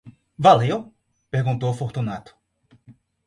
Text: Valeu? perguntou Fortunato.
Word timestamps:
Valeu? 0.45 0.79
perguntou 1.29 1.71
Fortunato. 1.75 2.35